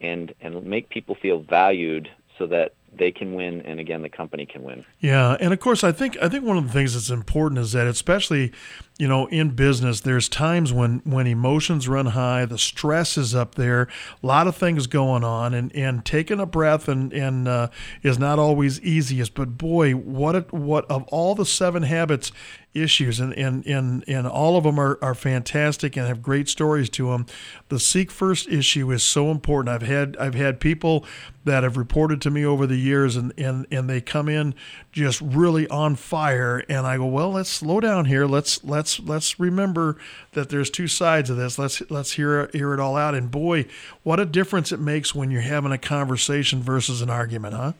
[0.00, 4.44] and and make people feel valued so that they can win and again the company
[4.44, 4.84] can win.
[5.00, 7.72] Yeah, and of course I think I think one of the things that's important is
[7.72, 8.52] that especially
[8.98, 13.54] you know in business there's times when when emotions run high, the stress is up
[13.54, 13.88] there,
[14.22, 17.68] a lot of things going on and and taking a breath and and uh,
[18.02, 22.32] is not always easiest, but boy, what it, what of all the seven habits
[22.74, 26.88] issues and and and, and all of them are, are fantastic and have great stories
[26.88, 27.26] to them
[27.68, 29.74] the seek first issue is so important.
[29.74, 31.04] I've had i've had people
[31.44, 34.54] that have reported to me over the years and and and they come in
[34.90, 38.26] just really on fire and i go well let's slow down here.
[38.26, 39.96] Let's let's let's let's remember
[40.32, 41.56] that there's two sides of this.
[41.56, 43.14] Let's let's hear hear it all out.
[43.14, 43.66] And boy
[44.02, 47.72] what a difference it makes when you're having a conversation versus an argument huh?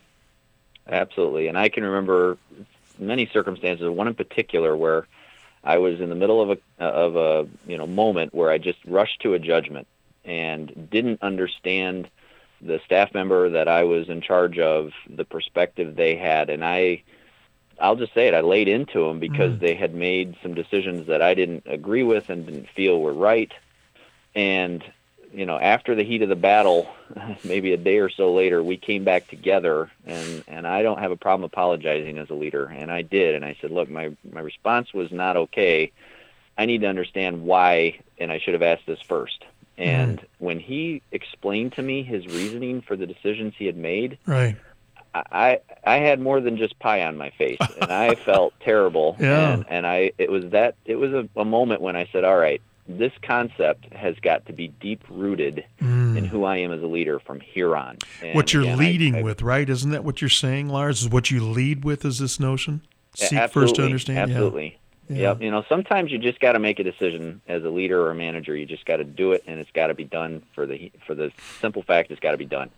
[0.89, 1.49] Absolutely.
[1.49, 2.39] And i can remember
[2.99, 5.09] many circumstances, one in particular where
[5.65, 8.79] I was in the middle of a of a you know moment where I just
[8.87, 9.89] rushed to a judgment
[10.25, 12.09] and didn't understand
[12.61, 17.03] the staff member that I was in charge of, the perspective they had, and I
[17.81, 19.61] I'll just say it, I laid into them because mm.
[19.61, 23.53] they had made some decisions that I didn't agree with and didn't feel were right.
[24.35, 24.85] And
[25.33, 26.89] you know, after the heat of the battle,
[27.45, 31.11] maybe a day or so later, we came back together, and and I don't have
[31.11, 34.41] a problem apologizing as a leader, and I did, and I said, look, my my
[34.41, 35.91] response was not okay.
[36.59, 39.45] I need to understand why, and I should have asked this first.
[39.79, 40.25] And mm.
[40.39, 44.57] when he explained to me his reasoning for the decisions he had made, right.
[45.15, 49.17] I I had more than just pie on my face, and I felt terrible.
[49.19, 49.53] Yeah.
[49.53, 52.39] And, and I it was that it was a, a moment when I said, all
[52.39, 56.17] right, this concept has got to be deep rooted mm.
[56.17, 57.99] in who I am as a leader from here on.
[58.23, 59.69] And what you're again, leading I, I, with, right?
[59.69, 61.03] Isn't that what you're saying, Lars?
[61.03, 62.83] Is what you lead with is this notion?
[63.15, 64.31] Seek first to understand.
[64.31, 64.79] Absolutely.
[65.09, 65.17] Yeah.
[65.17, 65.43] Yep.
[65.43, 68.15] You know, sometimes you just got to make a decision as a leader or a
[68.15, 68.57] manager.
[68.57, 71.15] You just got to do it, and it's got to be done for the for
[71.15, 72.71] the simple fact it's got to be done.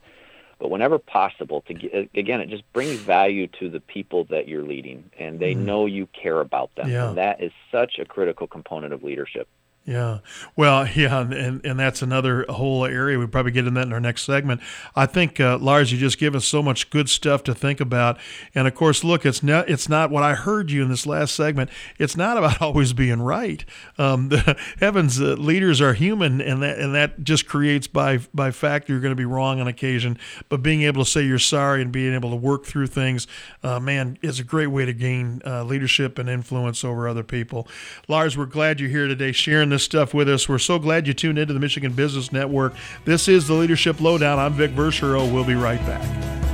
[0.59, 4.63] But whenever possible, to get, again, it just brings value to the people that you're
[4.63, 5.59] leading, and they mm.
[5.59, 6.89] know you care about them.
[6.91, 7.09] Yeah.
[7.09, 9.49] And that is such a critical component of leadership.
[9.87, 10.21] Yeah.
[10.57, 13.19] Well, yeah, and, and that's another whole area.
[13.19, 14.63] We probably get in that in our next segment.
[14.97, 18.19] I think, uh, Lars, you just give us so much good stuff to think about.
[18.55, 21.35] And of course, look, it's not, it's not what I heard you in this last
[21.35, 21.69] segment.
[21.99, 23.63] It's not about always being right.
[23.99, 28.53] Um, the, heavens, uh, leaders are human, and that, and that just creates by, by
[28.53, 30.19] fact you're going to be wrong on occasion.
[30.49, 33.27] But being able to say you're sorry and being able to work through things,
[33.63, 37.69] uh, man, is a great way to gain uh, leadership and influence over other people.
[38.09, 40.49] Lars, we're glad you're here today sharing this stuff with us.
[40.49, 42.75] We're so glad you tuned into the Michigan Business Network.
[43.05, 44.39] This is the Leadership Lowdown.
[44.39, 45.31] I'm Vic Verchereau.
[45.33, 46.54] We'll be right back.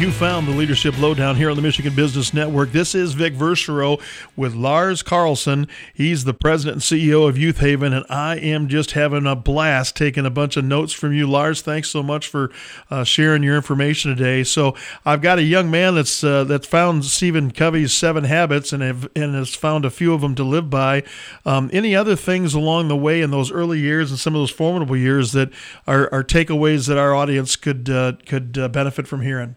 [0.00, 2.72] You found the Leadership Lowdown here on the Michigan Business Network.
[2.72, 4.00] This is Vic Verchereau
[4.34, 5.68] with Lars Carlson.
[5.92, 9.96] He's the president and CEO of Youth Haven, and I am just having a blast
[9.96, 11.60] taking a bunch of notes from you, Lars.
[11.60, 12.50] Thanks so much for
[12.90, 14.42] uh, sharing your information today.
[14.42, 18.82] So I've got a young man that's uh, that's found Stephen Covey's Seven Habits and
[18.82, 21.02] have, and has found a few of them to live by.
[21.44, 24.50] Um, any other things along the way in those early years and some of those
[24.50, 25.50] formidable years that
[25.86, 29.56] are, are takeaways that our audience could uh, could uh, benefit from hearing?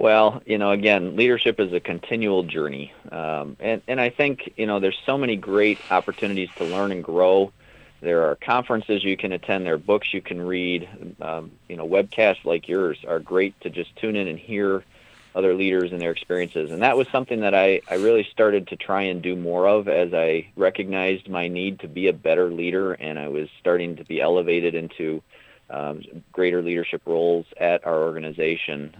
[0.00, 4.64] Well, you know, again, leadership is a continual journey, um, and and I think you
[4.64, 7.52] know there's so many great opportunities to learn and grow.
[8.00, 9.66] There are conferences you can attend.
[9.66, 10.88] There are books you can read.
[11.20, 14.86] Um, you know, webcasts like yours are great to just tune in and hear
[15.34, 16.70] other leaders and their experiences.
[16.70, 19.86] And that was something that I, I really started to try and do more of
[19.86, 24.04] as I recognized my need to be a better leader and I was starting to
[24.04, 25.22] be elevated into
[25.68, 28.96] um, greater leadership roles at our organization.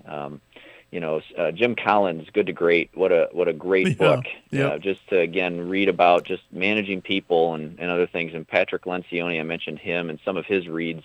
[0.91, 2.91] You know, uh, Jim Collins, Good to Great.
[2.95, 4.25] What a what a great yeah, book.
[4.51, 4.67] Yeah.
[4.67, 8.35] Uh, just to again read about just managing people and, and other things.
[8.35, 11.05] And Patrick Lencioni, I mentioned him and some of his reads,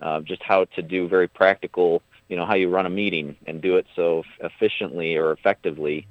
[0.00, 2.02] uh, just how to do very practical.
[2.28, 6.06] You know, how you run a meeting and do it so efficiently or effectively.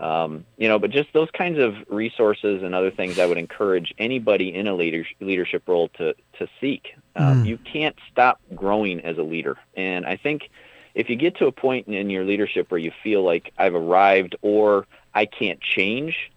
[0.00, 3.92] Um, you know, but just those kinds of resources and other things, I would encourage
[3.98, 6.94] anybody in a leader, leadership role to to seek.
[7.16, 7.46] Um, mm.
[7.46, 10.50] You can't stop growing as a leader, and I think
[10.94, 14.36] if you get to a point in your leadership where you feel like I've arrived
[14.42, 16.30] or I can't change,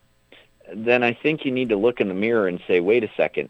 [0.73, 3.49] then I think you need to look in the mirror and say, wait a second,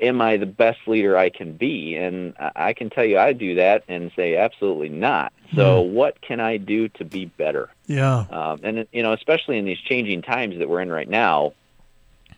[0.00, 1.96] am I the best leader I can be?
[1.96, 5.32] And I can tell you I do that and say, absolutely not.
[5.54, 5.90] So mm.
[5.92, 7.70] what can I do to be better?
[7.86, 8.26] Yeah.
[8.30, 11.52] Um, and, you know, especially in these changing times that we're in right now,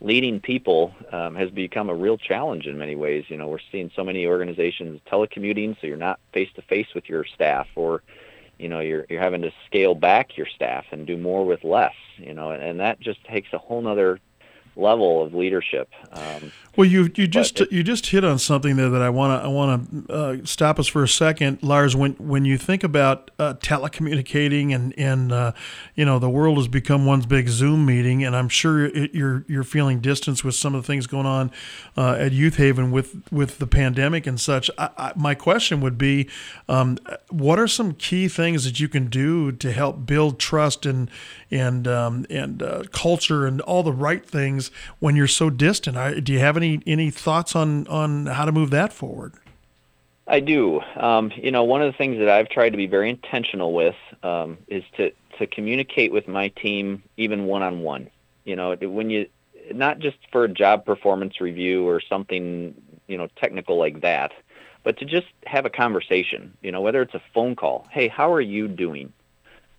[0.03, 3.25] leading people um, has become a real challenge in many ways.
[3.29, 7.09] You know, we're seeing so many organizations telecommuting, so you're not face to face with
[7.09, 8.03] your staff, or
[8.59, 11.95] you know, you're you're having to scale back your staff and do more with less.
[12.17, 14.19] You know, and, and that just takes a whole nother
[14.77, 15.89] level of leadership.
[16.13, 19.39] Um, well, you you just it, you just hit on something there that I want
[19.39, 21.95] to I want to uh, stop us for a second, Lars.
[21.95, 25.53] When when you think about uh, telecommunicating and and uh,
[25.95, 29.45] you know the world has become one big Zoom meeting, and I'm sure it, you're
[29.49, 31.51] you're feeling distance with some of the things going on
[31.99, 34.71] uh, at Youth Haven with with the pandemic and such.
[34.79, 36.31] I, I, my question would be,
[36.71, 36.97] um,
[37.29, 41.11] what are some key things that you can do to help build trust and
[41.51, 44.62] and um, and uh, culture and all the right things
[44.99, 45.97] when you're so distant?
[45.97, 49.35] I, do you have any any thoughts on on how to move that forward?
[50.27, 50.81] I do.
[50.97, 53.97] Um, you know, one of the things that I've tried to be very intentional with
[54.23, 58.11] um, is to to communicate with my team even one on one.
[58.45, 59.27] You know, when you
[59.73, 62.75] not just for a job performance review or something
[63.07, 64.33] you know technical like that,
[64.85, 66.57] but to just have a conversation.
[66.63, 67.87] You know, whether it's a phone call.
[67.91, 69.13] Hey, how are you doing?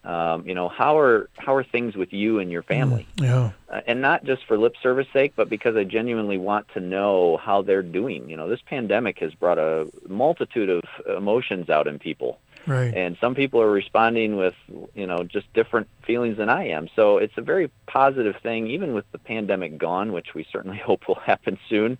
[0.03, 3.07] Um, you know, how are how are things with you and your family?
[3.17, 3.51] Mm, yeah.
[3.73, 7.37] Uh, and not just for lip service sake, but because I genuinely want to know
[7.37, 8.29] how they're doing.
[8.29, 12.39] You know, this pandemic has brought a multitude of emotions out in people.
[12.65, 12.93] Right.
[12.93, 14.55] And some people are responding with,
[14.93, 16.87] you know, just different feelings than I am.
[16.95, 21.07] So it's a very positive thing, even with the pandemic gone, which we certainly hope
[21.07, 21.97] will happen soon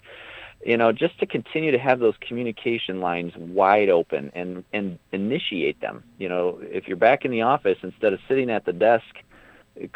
[0.65, 5.79] you know, just to continue to have those communication lines wide open and and initiate
[5.81, 6.03] them.
[6.17, 9.05] You know, if you're back in the office instead of sitting at the desk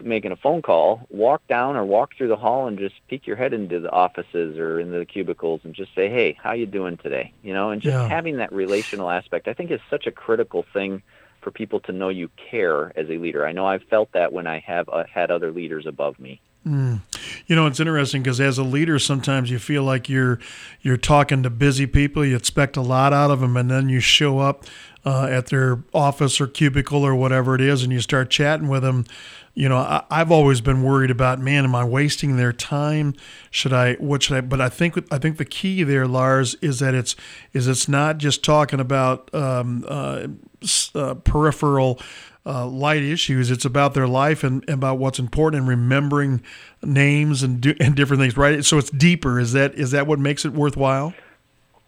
[0.02, 3.36] making a phone call, walk down or walk through the hall and just peek your
[3.36, 6.98] head into the offices or into the cubicles and just say, "Hey, how you doing
[6.98, 8.08] today?" You know, and just yeah.
[8.08, 11.04] having that relational aspect, I think, is such a critical thing
[11.42, 13.46] for people to know you care as a leader.
[13.46, 16.42] I know I've felt that when I have uh, had other leaders above me.
[16.68, 17.00] Mm.
[17.46, 20.38] You know, it's interesting because as a leader, sometimes you feel like you're
[20.82, 22.26] you're talking to busy people.
[22.26, 24.66] You expect a lot out of them, and then you show up
[25.06, 28.84] uh, at their office or cubicle or whatever it is, and you start chatting with
[28.84, 29.06] them.
[29.54, 33.16] You know, I, have always been worried about, man, am I wasting their time?
[33.50, 33.94] Should I?
[33.94, 34.42] What should I?
[34.42, 37.16] But I think I think the key there, Lars, is that it's
[37.54, 40.28] is it's not just talking about um, uh,
[40.94, 42.00] uh, peripheral
[42.48, 43.52] uh, light issues.
[43.52, 46.42] It's about their life and, about what's important and remembering
[46.82, 48.64] names and do, and different things, right?
[48.64, 49.40] So it's deeper.
[49.40, 51.14] Is that is that what makes it worthwhile?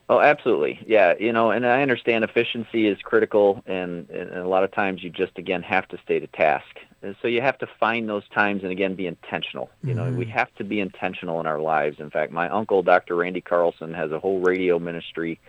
[0.09, 0.79] Oh, absolutely.
[0.87, 5.03] Yeah, you know, and I understand efficiency is critical, and, and a lot of times
[5.03, 6.79] you just again have to stay to task.
[7.03, 9.69] And so you have to find those times and again be intentional.
[9.83, 10.17] You know, mm-hmm.
[10.17, 11.99] we have to be intentional in our lives.
[11.99, 13.15] In fact, my uncle, Dr.
[13.15, 15.39] Randy Carlson, has a whole radio ministry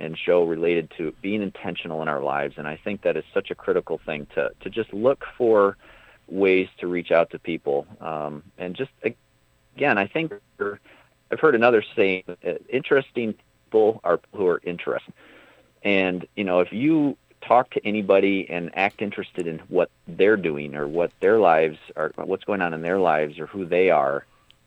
[0.00, 2.54] and show related to being intentional in our lives.
[2.58, 5.76] And I think that is such a critical thing to, to just look for
[6.26, 7.86] ways to reach out to people.
[8.00, 10.32] Um, and just, again, I think
[11.30, 13.34] I've heard another saying, uh, interesting
[13.64, 15.12] people are who are interested.
[15.82, 20.76] And, you know, if you talk to anybody and act interested in what they're doing
[20.76, 24.26] or what their lives are, what's going on in their lives or who they are,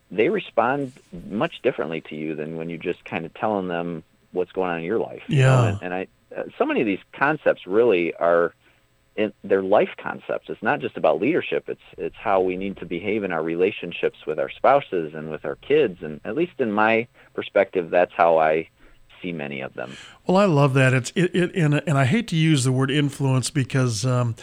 [0.09, 0.91] they respond
[1.29, 4.03] much differently to you than when you just kind of telling them
[4.33, 5.23] what's going on in your life.
[5.27, 5.45] Yeah.
[5.45, 5.65] know?
[5.65, 8.53] And, and I, uh, so many of these concepts really are
[9.15, 10.49] in their life concepts.
[10.49, 11.65] It's not just about leadership.
[11.67, 15.45] It's it's how we need to behave in our relationships with our spouses and with
[15.45, 15.99] our kids.
[16.01, 18.69] And at least in my perspective, that's how I
[19.21, 19.95] see many of them.
[20.27, 20.93] Well, I love that.
[20.93, 24.05] It's it, it and and I hate to use the word influence because.
[24.05, 24.35] Um,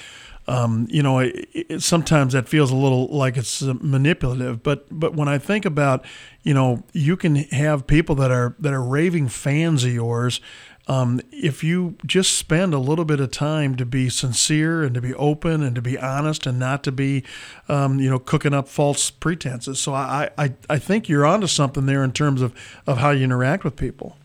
[0.47, 4.63] um, you know, it, it, sometimes that feels a little like it's uh, manipulative.
[4.63, 6.05] But but when I think about,
[6.43, 10.41] you know, you can have people that are that are raving fans of yours.
[10.89, 15.01] Um, if you just spend a little bit of time to be sincere and to
[15.01, 17.23] be open and to be honest and not to be,
[17.69, 19.79] um, you know, cooking up false pretenses.
[19.79, 22.53] So I, I, I think you're onto something there in terms of,
[22.89, 24.17] of how you interact with people.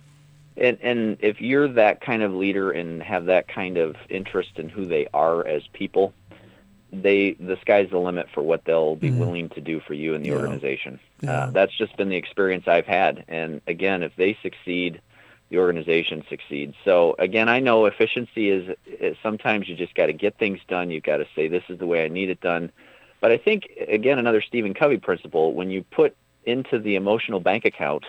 [0.57, 4.69] And and if you're that kind of leader and have that kind of interest in
[4.69, 6.13] who they are as people,
[6.91, 9.17] they the sky's the limit for what they'll be mm.
[9.17, 10.35] willing to do for you and the yeah.
[10.35, 10.99] organization.
[11.21, 11.31] Yeah.
[11.31, 13.25] Uh, that's just been the experience I've had.
[13.27, 15.01] And again, if they succeed,
[15.49, 16.75] the organization succeeds.
[16.83, 20.89] So again, I know efficiency is, is sometimes you just got to get things done.
[20.89, 22.71] You've got to say this is the way I need it done.
[23.19, 27.65] But I think again, another Stephen Covey principle: when you put into the emotional bank
[27.65, 28.05] account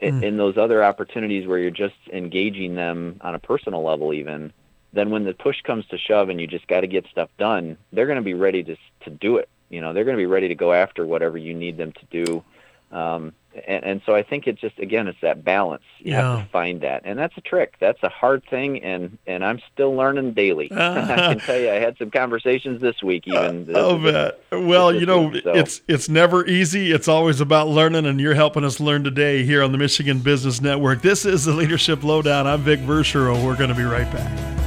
[0.00, 0.22] mm.
[0.22, 4.52] in those other opportunities where you're just engaging them on a personal level even
[4.92, 7.76] then when the push comes to shove and you just got to get stuff done
[7.92, 10.26] they're going to be ready to to do it you know they're going to be
[10.26, 12.44] ready to go after whatever you need them to do
[12.96, 13.32] um,
[13.66, 15.82] and, and so I think it's just again it's that balance.
[15.98, 16.36] You yeah.
[16.36, 17.74] have to find that, and that's a trick.
[17.80, 20.70] That's a hard thing, and and I'm still learning daily.
[20.70, 20.76] Uh,
[21.10, 23.26] I can tell you, I had some conversations this week.
[23.26, 24.32] Even uh, oh man,
[24.66, 25.52] well you know week, so.
[25.52, 26.92] it's it's never easy.
[26.92, 30.60] It's always about learning, and you're helping us learn today here on the Michigan Business
[30.60, 31.02] Network.
[31.02, 32.46] This is the Leadership Lowdown.
[32.46, 33.44] I'm Vic Verchereau.
[33.44, 34.65] We're going to be right back.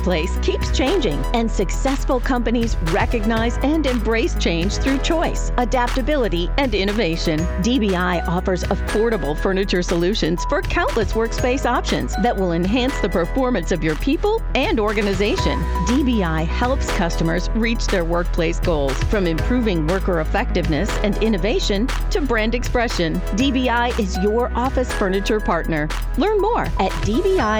[0.00, 7.40] Workplace keeps changing, and successful companies recognize and embrace change through choice, adaptability, and innovation.
[7.62, 13.84] DBI offers affordable furniture solutions for countless workspace options that will enhance the performance of
[13.84, 15.60] your people and organization.
[15.86, 22.54] DBI helps customers reach their workplace goals from improving worker effectiveness and innovation to brand
[22.54, 23.20] expression.
[23.36, 25.88] DBI is your office furniture partner.
[26.16, 27.50] Learn more at dbiyes.com.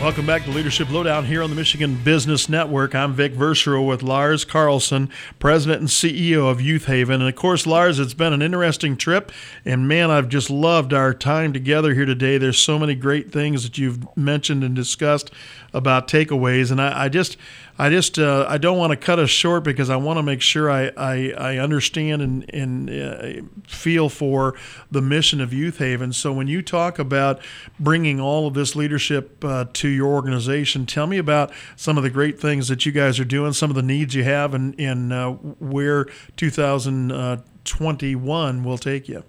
[0.00, 2.94] Welcome back to Leadership Lowdown here on the Michigan Business Network.
[2.94, 7.20] I'm Vic Verchereau with Lars Carlson, President and CEO of Youth Haven.
[7.20, 9.32] And of course, Lars, it's been an interesting trip.
[9.64, 12.38] And man, I've just loved our time together here today.
[12.38, 15.32] There's so many great things that you've mentioned and discussed
[15.74, 16.70] about takeaways.
[16.70, 17.36] And I, I just,
[17.80, 20.40] I just uh, I don't want to cut us short because I want to make
[20.40, 24.56] sure I, I, I understand and, and uh, feel for
[24.90, 26.12] the mission of Youth Haven.
[26.12, 27.40] So when you talk about
[27.78, 32.10] bringing all of this leadership uh, to your organization, tell me about some of the
[32.10, 35.12] great things that you guys are doing, some of the needs you have, and, and
[35.12, 36.06] uh, where
[36.36, 39.22] 2021 will take you.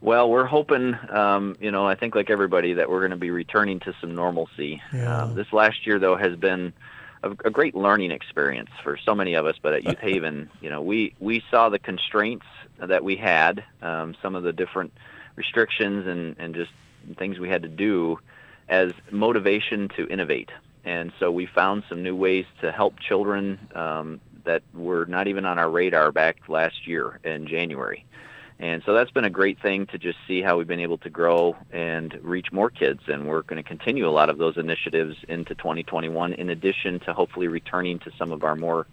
[0.00, 3.30] Well, we're hoping, um, you know, I think like everybody that we're going to be
[3.30, 4.82] returning to some normalcy.
[4.92, 5.22] Yeah.
[5.22, 6.74] Uh, this last year, though, has been
[7.32, 9.56] a, a great learning experience for so many of us.
[9.60, 12.46] But at Youth Haven, you know, we we saw the constraints
[12.78, 14.92] that we had, um, some of the different
[15.36, 16.70] restrictions and and just
[17.18, 18.18] things we had to do
[18.68, 20.50] as motivation to innovate.
[20.84, 25.44] And so we found some new ways to help children um, that were not even
[25.44, 28.04] on our radar back last year in January.
[28.58, 31.10] And so that's been a great thing to just see how we've been able to
[31.10, 33.00] grow and reach more kids.
[33.06, 37.12] And we're going to continue a lot of those initiatives into 2021, in addition to
[37.12, 38.86] hopefully returning to some of our more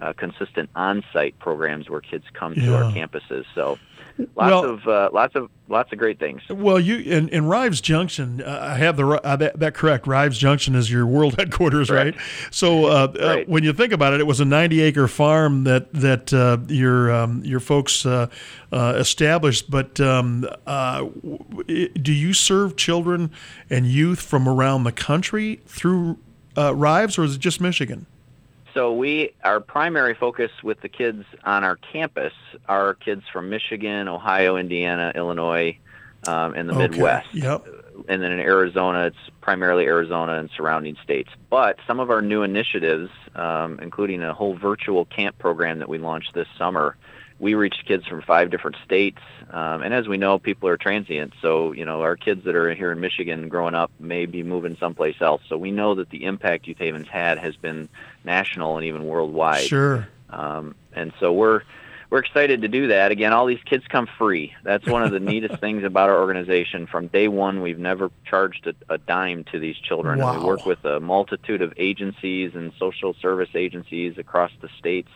[0.00, 2.66] uh, consistent on-site programs where kids come yeah.
[2.66, 3.44] to our campuses.
[3.54, 3.78] So
[4.18, 6.42] lots well, of uh, lots of lots of great things.
[6.48, 10.06] Well, you in, in Rives Junction, uh, I have the uh, that, that, correct.
[10.06, 12.16] Rives Junction is your world headquarters, correct.
[12.16, 12.26] right?
[12.50, 13.48] So uh, uh, right.
[13.48, 17.12] when you think about it, it was a 90 acre farm that that uh, your
[17.12, 18.06] um, your folks
[18.72, 19.70] established.
[19.70, 20.48] But um,
[21.66, 23.30] do you serve children
[23.68, 26.18] and youth from around the country through
[26.56, 28.06] Rives, or is it just Michigan?
[28.74, 32.32] So we our primary focus with the kids on our campus
[32.68, 35.76] are kids from Michigan, Ohio, Indiana, Illinois,
[36.26, 36.88] um, and the okay.
[36.88, 37.34] Midwest.
[37.34, 37.66] Yep.
[38.08, 41.30] And then in Arizona, it's primarily Arizona and surrounding states.
[41.50, 45.98] But some of our new initiatives, um, including a whole virtual camp program that we
[45.98, 46.96] launched this summer,
[47.40, 49.18] we reach kids from five different states.
[49.50, 51.32] Um, and as we know, people are transient.
[51.40, 54.76] So, you know, our kids that are here in Michigan growing up may be moving
[54.78, 55.40] someplace else.
[55.48, 57.88] So we know that the impact Youth Haven's had has been
[58.24, 59.64] national and even worldwide.
[59.64, 60.06] Sure.
[60.28, 61.62] Um, and so we're
[62.10, 63.12] we're excited to do that.
[63.12, 64.52] Again, all these kids come free.
[64.64, 66.88] That's one of the neatest things about our organization.
[66.88, 70.18] From day one, we've never charged a, a dime to these children.
[70.18, 70.32] Wow.
[70.32, 75.08] And we work with a multitude of agencies and social service agencies across the states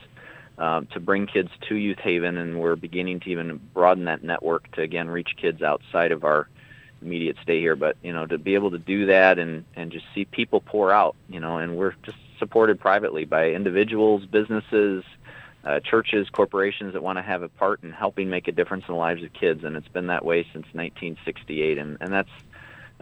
[0.59, 4.71] um, to bring kids to Youth Haven, and we're beginning to even broaden that network
[4.73, 6.49] to again reach kids outside of our
[7.03, 7.77] immediate stay here.
[7.77, 10.93] But you know, to be able to do that and and just see people pour
[10.93, 15.05] out, you know, and we're just supported privately by individuals, businesses,
[15.65, 18.95] uh, churches, corporations that want to have a part in helping make a difference in
[18.95, 22.31] the lives of kids, and it's been that way since 1968, and and that's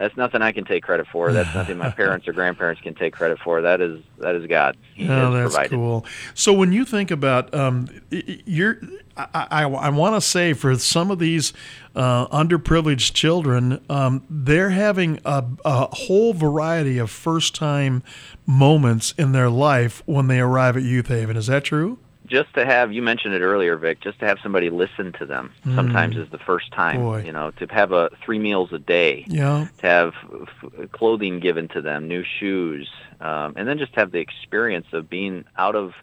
[0.03, 1.31] that's nothing I can take credit for.
[1.31, 3.61] That's nothing my parents or grandparents can take credit for.
[3.61, 4.75] That is that is God.
[4.95, 5.71] He oh, that's provided.
[5.71, 6.05] cool.
[6.33, 8.81] So when you think about um, you're,
[9.15, 11.53] I, I, I want to say for some of these
[11.95, 18.03] uh, underprivileged children, um, they're having a, a whole variety of first time
[18.45, 21.37] moments in their life when they arrive at Youth Haven.
[21.37, 21.97] Is that true?
[22.33, 25.53] Just to have you mentioned it earlier vic just to have somebody listen to them
[25.63, 25.75] mm.
[25.75, 27.21] sometimes is the first time Boy.
[27.21, 31.67] you know to have a three meals a day yeah to have f- clothing given
[31.69, 32.89] to them new shoes
[33.21, 35.93] um, and then just have the experience of being out of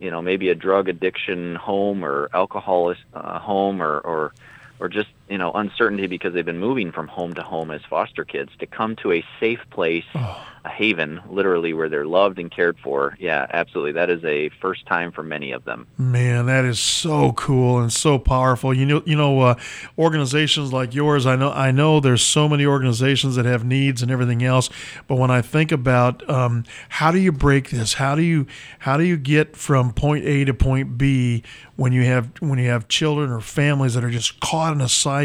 [0.00, 4.32] you know maybe a drug addiction home or alcohol uh, home or or
[4.80, 8.24] or just you know uncertainty because they've been moving from home to home as foster
[8.24, 10.46] kids to come to a safe place oh.
[10.64, 13.16] a haven literally where they're loved and cared for.
[13.18, 13.92] Yeah absolutely.
[13.92, 15.86] That is a first time for many of them.
[15.96, 18.72] Man that is so cool and so powerful.
[18.72, 19.54] You know you know uh,
[19.98, 24.10] organizations like yours i know i know there's so many organizations that have needs and
[24.10, 24.68] everything else
[25.06, 27.94] but when i think about um, how do you break this?
[27.94, 28.46] How do you
[28.80, 31.42] how do you get from point a to point b
[31.76, 34.88] when you have when you have children or families that are just caught in a
[34.88, 35.15] cycle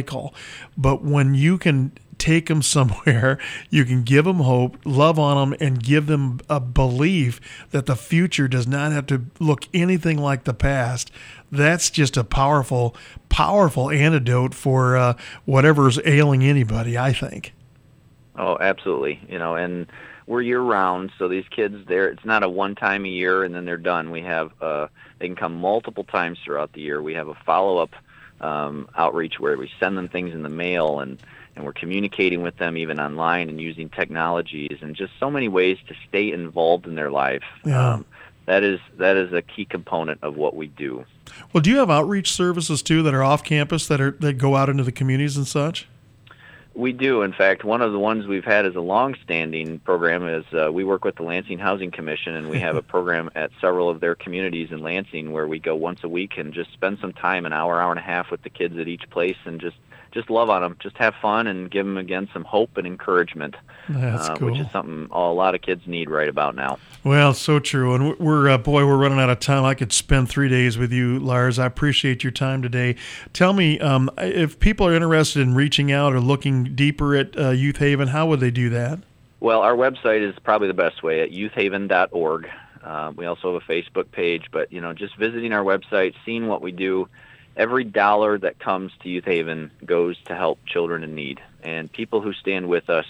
[0.77, 3.39] but when you can take them somewhere
[3.69, 7.95] you can give them hope love on them and give them a belief that the
[7.95, 11.11] future does not have to look anything like the past
[11.51, 12.95] that's just a powerful
[13.29, 15.13] powerful antidote for uh,
[15.45, 17.53] whatever's ailing anybody i think.
[18.37, 19.87] Oh absolutely you know and
[20.27, 23.53] we're year round so these kids there it's not a one time a year and
[23.53, 24.11] then they're done.
[24.11, 24.87] We have uh
[25.19, 27.01] they can come multiple times throughout the year.
[27.01, 27.91] We have a follow up
[28.41, 31.19] um, outreach where we send them things in the mail and
[31.55, 35.77] and we're communicating with them even online and using technologies and just so many ways
[35.87, 37.43] to stay involved in their life.
[37.65, 37.95] Yeah.
[37.95, 38.05] Um,
[38.45, 41.05] that is that is a key component of what we do.
[41.53, 44.55] Well, do you have outreach services too that are off campus that are that go
[44.55, 45.87] out into the communities and such?
[46.74, 47.22] We do.
[47.22, 50.86] In fact, one of the ones we've had as a long-standing program is uh, we
[50.86, 54.15] work with the Lansing Housing Commission, and we have a program at several of their
[54.15, 57.51] communities in Lansing where we go once a week and just spend some time, an
[57.51, 59.76] hour, hour and a half, with the kids at each place, and just
[60.12, 63.55] just love on them, just have fun, and give them again some hope and encouragement,
[63.89, 64.51] That's uh, cool.
[64.51, 66.80] which is something a lot of kids need right about now.
[67.03, 67.95] Well, so true.
[67.95, 69.64] And we're, uh, boy, we're running out of time.
[69.64, 71.57] I could spend three days with you, Lars.
[71.59, 72.95] I appreciate your time today.
[73.34, 77.49] Tell me, um, if people are interested in reaching out or looking deeper at uh,
[77.49, 78.99] Youth Haven, how would they do that?
[79.39, 82.47] Well, our website is probably the best way at youthhaven.org.
[82.84, 86.47] Uh, we also have a Facebook page, but you know, just visiting our website, seeing
[86.47, 87.07] what we do,
[87.55, 91.41] every dollar that comes to Youth Haven goes to help children in need.
[91.63, 93.05] And people who stand with us,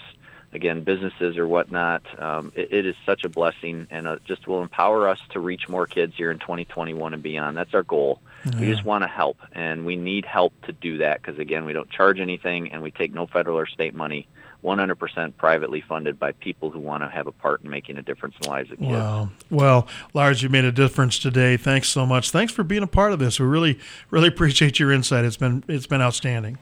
[0.52, 4.62] again, businesses or whatnot, um, it, it is such a blessing and uh, just will
[4.62, 7.56] empower us to reach more kids here in 2021 and beyond.
[7.56, 8.20] That's our goal.
[8.44, 8.60] Yeah.
[8.60, 11.72] We just want to help, and we need help to do that because, again, we
[11.72, 14.26] don't charge anything and we take no federal or state money.
[14.64, 18.34] 100% privately funded by people who want to have a part in making a difference
[18.36, 18.90] in the lives of kids.
[18.90, 19.30] Wow.
[19.50, 21.56] Well, Lars, you made a difference today.
[21.56, 22.30] Thanks so much.
[22.30, 23.40] Thanks for being a part of this.
[23.40, 23.78] We really,
[24.10, 25.24] really appreciate your insight.
[25.24, 26.58] It's been, it's been outstanding.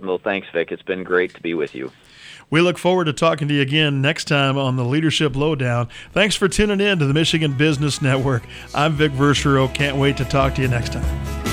[0.00, 0.70] Well, thanks, Vic.
[0.72, 1.90] It's been great to be with you.
[2.50, 5.88] We look forward to talking to you again next time on the Leadership Lowdown.
[6.12, 8.44] Thanks for tuning in to the Michigan Business Network.
[8.74, 9.72] I'm Vic Verchereau.
[9.74, 11.47] Can't wait to talk to you next time.